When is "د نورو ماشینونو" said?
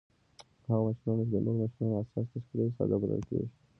1.33-1.95